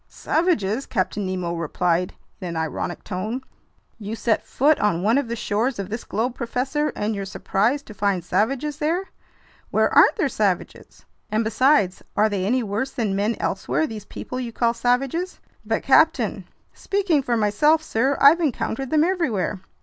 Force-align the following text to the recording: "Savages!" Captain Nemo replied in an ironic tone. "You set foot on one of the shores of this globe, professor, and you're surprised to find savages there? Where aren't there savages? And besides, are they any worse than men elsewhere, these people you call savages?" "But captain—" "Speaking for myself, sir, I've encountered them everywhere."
"Savages!" 0.07 0.87
Captain 0.87 1.27
Nemo 1.27 1.53
replied 1.53 2.15
in 2.39 2.47
an 2.47 2.57
ironic 2.57 3.03
tone. 3.03 3.43
"You 3.99 4.15
set 4.15 4.47
foot 4.47 4.79
on 4.79 5.03
one 5.03 5.19
of 5.19 5.27
the 5.27 5.35
shores 5.35 5.77
of 5.77 5.89
this 5.91 6.03
globe, 6.03 6.33
professor, 6.33 6.91
and 6.95 7.13
you're 7.13 7.23
surprised 7.23 7.85
to 7.85 7.93
find 7.93 8.23
savages 8.25 8.79
there? 8.79 9.11
Where 9.69 9.93
aren't 9.93 10.15
there 10.15 10.27
savages? 10.27 11.05
And 11.29 11.43
besides, 11.43 12.01
are 12.17 12.29
they 12.29 12.45
any 12.47 12.63
worse 12.63 12.89
than 12.89 13.15
men 13.15 13.35
elsewhere, 13.39 13.85
these 13.85 14.05
people 14.05 14.39
you 14.39 14.51
call 14.51 14.73
savages?" 14.73 15.39
"But 15.63 15.83
captain—" 15.83 16.45
"Speaking 16.73 17.21
for 17.21 17.37
myself, 17.37 17.83
sir, 17.83 18.17
I've 18.19 18.39
encountered 18.41 18.89
them 18.89 19.03
everywhere." 19.03 19.61